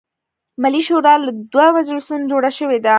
[0.61, 2.89] ملي شورا له دوه مجلسونو جوړه شوې ده.